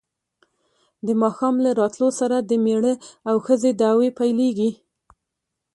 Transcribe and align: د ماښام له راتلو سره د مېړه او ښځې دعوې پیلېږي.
د 1.05 1.07
ماښام 1.21 1.55
له 1.65 1.71
راتلو 1.79 2.09
سره 2.19 2.37
د 2.39 2.51
مېړه 2.65 2.93
او 3.29 3.35
ښځې 3.45 3.71
دعوې 3.81 4.09
پیلېږي. 4.19 4.71